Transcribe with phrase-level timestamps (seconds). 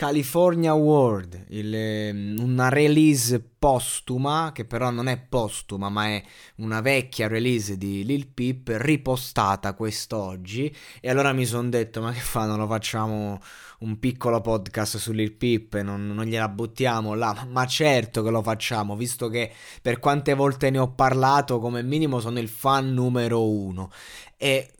[0.00, 6.22] California World, il, ehm, una release postuma, che però non è postuma, ma è
[6.56, 10.74] una vecchia release di Lil Peep ripostata quest'oggi.
[11.02, 13.42] E allora mi sono detto, ma che fa, non lo facciamo
[13.80, 17.46] un piccolo podcast su Lil Peep, non, non gliela buttiamo là?
[17.50, 22.20] Ma certo che lo facciamo, visto che per quante volte ne ho parlato, come minimo
[22.20, 23.90] sono il fan numero uno.
[24.38, 24.70] E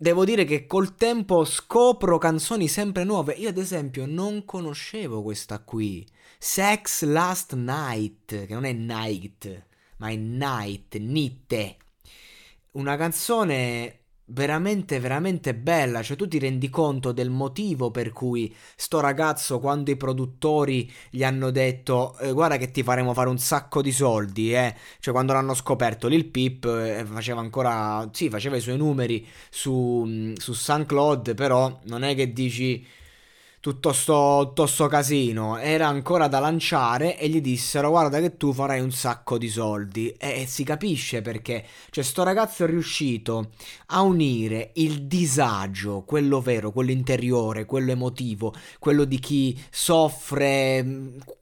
[0.00, 3.34] devo dire che col tempo scopro canzoni sempre nuove.
[3.34, 6.06] Io, ad esempio, non conoscevo questa qui.
[6.38, 9.66] Sex Last Night, che non è night,
[9.98, 11.76] ma è night, nitte.
[12.72, 13.99] Una canzone
[14.30, 16.02] veramente, veramente bella.
[16.02, 21.22] Cioè, tu ti rendi conto del motivo per cui sto ragazzo, quando i produttori gli
[21.22, 24.74] hanno detto, eh, guarda che ti faremo fare un sacco di soldi, eh.
[24.98, 30.04] Cioè, quando l'hanno scoperto, Lil Peep eh, faceva ancora, sì, faceva i suoi numeri su,
[30.06, 32.86] mm, su SoundCloud, però non è che dici
[33.60, 35.58] tutto sto, tutto sto casino.
[35.58, 40.08] Era ancora da lanciare e gli dissero guarda che tu farai un sacco di soldi.
[40.18, 43.50] E, e, si capisce perché cioè sto ragazzo è riuscito
[43.88, 50.84] a unire il disagio quello vero quello interiore quello emotivo quello di chi soffre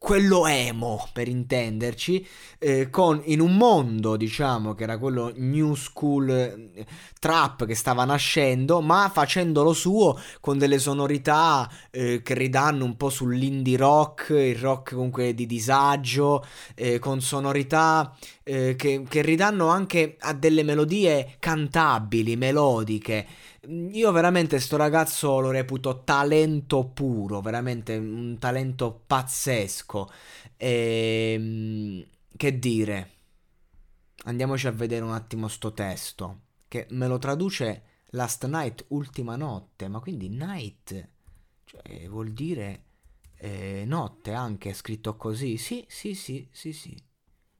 [0.09, 2.27] quello emo per intenderci
[2.59, 6.87] eh, con in un mondo diciamo che era quello new school eh,
[7.21, 13.11] trap che stava nascendo ma facendolo suo con delle sonorità eh, che ridanno un po'
[13.11, 16.43] sull'indie rock, il rock comunque di disagio,
[16.75, 23.27] eh, con sonorità eh, che, che ridanno anche a delle melodie cantabili, melodiche.
[23.67, 30.09] Io veramente sto ragazzo lo reputo talento puro, veramente un talento pazzesco.
[30.57, 32.05] E, ehm,
[32.37, 33.11] che dire?
[34.25, 39.89] Andiamoci a vedere un attimo sto testo, che me lo traduce Last Night, ultima notte,
[39.89, 41.09] ma quindi night
[41.65, 42.83] cioè, vuol dire
[43.37, 45.57] eh, notte anche, scritto così.
[45.57, 46.97] Sì, sì, sì, sì, sì.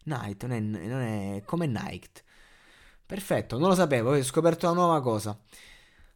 [0.05, 2.25] Night, non è, non è come night.
[3.07, 5.39] Perfetto, non lo sapevo, ho scoperto una nuova cosa.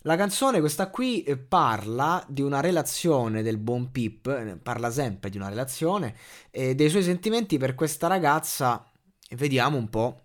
[0.04, 5.30] La canzone, questa qui, eh, parla di una relazione del buon Pip, eh, parla sempre
[5.30, 6.16] di una relazione,
[6.50, 8.84] e dei suoi sentimenti per questa ragazza.
[9.36, 10.22] Vediamo un po'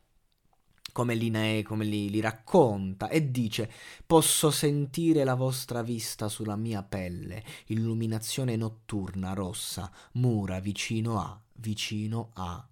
[0.91, 3.71] come li, come li, li racconta e dice
[4.07, 12.31] posso sentire la vostra vista sulla mia pelle, illuminazione notturna rossa, mura vicino a, vicino
[12.33, 12.67] a,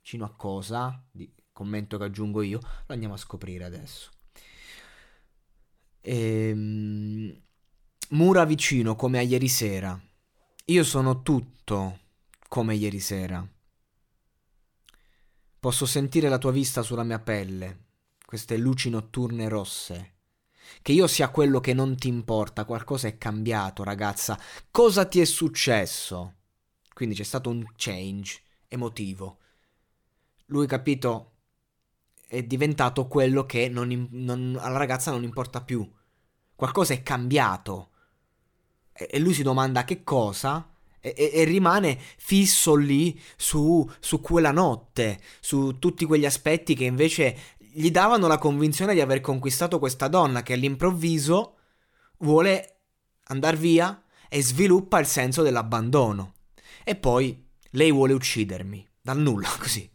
[0.00, 1.04] vicino a cosa?
[1.10, 4.10] Di, commento che aggiungo io, lo andiamo a scoprire adesso.
[6.08, 7.42] Ehm,
[8.10, 10.00] mura vicino come a ieri sera.
[10.66, 11.98] Io sono tutto
[12.48, 13.44] come ieri sera.
[15.58, 17.86] Posso sentire la tua vista sulla mia pelle,
[18.24, 20.12] queste luci notturne rosse.
[20.80, 24.38] Che io sia quello che non ti importa, qualcosa è cambiato, ragazza.
[24.70, 26.34] Cosa ti è successo?
[26.92, 29.38] Quindi c'è stato un change emotivo.
[30.46, 31.35] Lui, capito,
[32.26, 35.88] è diventato quello che non, non, alla ragazza non importa più.
[36.54, 37.90] Qualcosa è cambiato.
[38.92, 40.70] E, e lui si domanda che cosa?
[41.14, 47.38] e, e rimane fisso lì su, su quella notte, su tutti quegli aspetti che invece
[47.58, 51.56] gli davano la convinzione di aver conquistato questa donna che all'improvviso
[52.18, 52.78] vuole
[53.24, 56.34] andare via e sviluppa il senso dell'abbandono.
[56.82, 59.88] E poi lei vuole uccidermi, dal nulla così.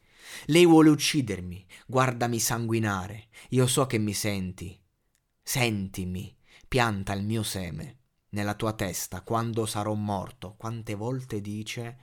[0.45, 4.79] Lei vuole uccidermi, guardami sanguinare, io so che mi senti.
[5.43, 6.35] Sentimi,
[6.67, 7.97] pianta il mio seme
[8.31, 10.55] nella tua testa quando sarò morto.
[10.57, 11.97] Quante volte dice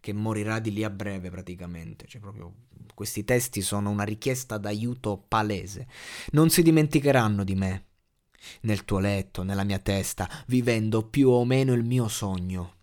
[0.00, 2.06] che morirà di lì a breve praticamente.
[2.06, 2.52] Cioè, proprio
[2.94, 5.86] questi testi sono una richiesta d'aiuto palese.
[6.32, 7.84] Non si dimenticheranno di me.
[8.62, 12.73] Nel tuo letto, nella mia testa, vivendo più o meno il mio sogno.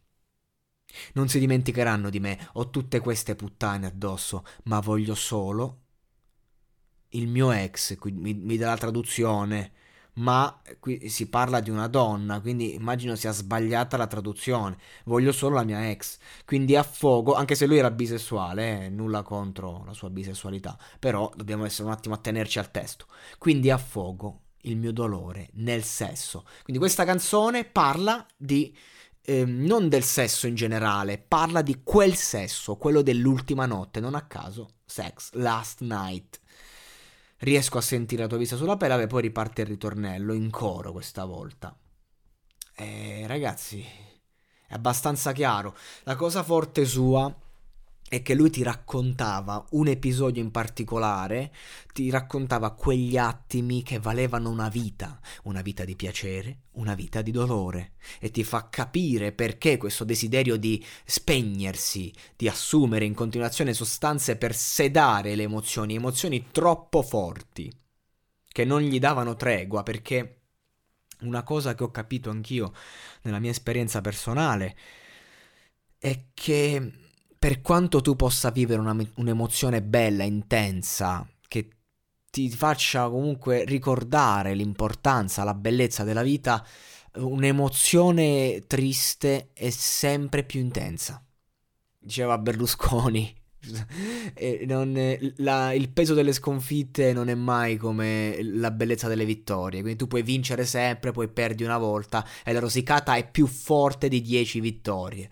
[1.13, 5.79] Non si dimenticheranno di me, ho tutte queste puttane addosso, ma voglio solo
[7.09, 9.71] il mio ex, mi, mi dà la traduzione,
[10.13, 14.77] ma qui si parla di una donna, quindi immagino sia sbagliata la traduzione.
[15.05, 16.17] Voglio solo la mia ex.
[16.45, 21.65] Quindi affogo, anche se lui era bisessuale, eh, nulla contro la sua bisessualità, però dobbiamo
[21.65, 23.05] essere un attimo a tenerci al testo.
[23.37, 26.43] Quindi affogo il mio dolore nel sesso.
[26.63, 28.75] Quindi questa canzone parla di
[29.23, 34.25] eh, non del sesso in generale, parla di quel sesso, quello dell'ultima notte, non a
[34.27, 36.39] caso, sex last night.
[37.41, 40.91] riesco a sentire la tua vista sulla pelle, e poi riparte il ritornello in coro
[40.91, 41.75] questa volta.
[42.75, 43.85] E ragazzi,
[44.67, 45.75] è abbastanza chiaro.
[46.03, 47.33] La cosa forte sua
[48.11, 51.53] è che lui ti raccontava un episodio in particolare,
[51.93, 57.31] ti raccontava quegli attimi che valevano una vita, una vita di piacere, una vita di
[57.31, 64.35] dolore, e ti fa capire perché questo desiderio di spegnersi, di assumere in continuazione sostanze
[64.35, 67.71] per sedare le emozioni, emozioni troppo forti,
[68.45, 70.41] che non gli davano tregua, perché
[71.21, 72.73] una cosa che ho capito anch'io
[73.21, 74.75] nella mia esperienza personale
[75.97, 77.00] è che
[77.41, 81.69] per quanto tu possa vivere una, un'emozione bella, intensa, che
[82.29, 86.63] ti faccia comunque ricordare l'importanza, la bellezza della vita,
[87.15, 91.25] un'emozione triste è sempre più intensa.
[91.97, 93.35] Diceva Berlusconi.
[94.67, 99.81] non, la, il peso delle sconfitte non è mai come la bellezza delle vittorie.
[99.81, 104.09] Quindi tu puoi vincere sempre, poi perdi una volta e la rosicata è più forte
[104.09, 105.27] di 10 vittorie.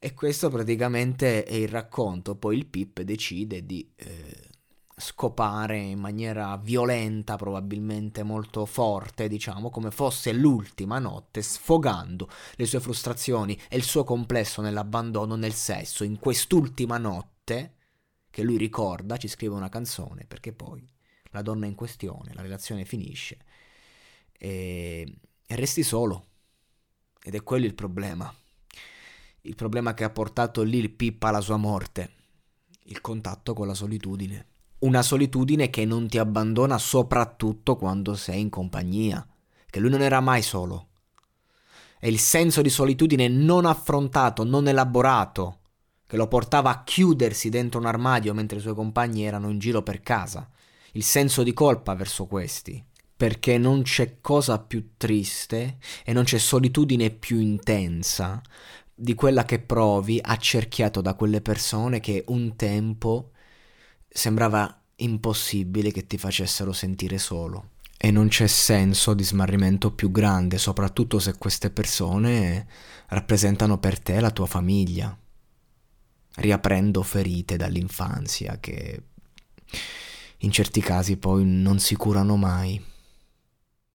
[0.00, 2.36] E questo praticamente è il racconto.
[2.36, 4.48] Poi il Pip decide di eh,
[4.96, 12.78] scopare in maniera violenta, probabilmente molto forte, diciamo, come fosse l'ultima notte, sfogando le sue
[12.78, 16.04] frustrazioni e il suo complesso nell'abbandono, nel sesso.
[16.04, 17.74] In quest'ultima notte,
[18.30, 20.88] che lui ricorda, ci scrive una canzone, perché poi
[21.30, 23.38] la donna in questione, la relazione finisce
[24.32, 26.26] e, e resti solo.
[27.20, 28.32] Ed è quello il problema
[29.42, 32.10] il problema che ha portato Lil Pip alla sua morte,
[32.84, 34.46] il contatto con la solitudine.
[34.80, 39.26] Una solitudine che non ti abbandona soprattutto quando sei in compagnia,
[39.66, 40.88] che lui non era mai solo.
[41.98, 45.58] È il senso di solitudine non affrontato, non elaborato,
[46.06, 49.82] che lo portava a chiudersi dentro un armadio mentre i suoi compagni erano in giro
[49.82, 50.48] per casa.
[50.92, 52.82] Il senso di colpa verso questi,
[53.16, 58.40] perché non c'è cosa più triste e non c'è solitudine più intensa
[59.00, 63.30] di quella che provi accerchiato da quelle persone che un tempo
[64.08, 67.70] sembrava impossibile che ti facessero sentire solo.
[67.96, 72.66] E non c'è senso di smarrimento più grande, soprattutto se queste persone
[73.06, 75.16] rappresentano per te la tua famiglia,
[76.36, 79.02] riaprendo ferite dall'infanzia che
[80.38, 82.84] in certi casi poi non si curano mai.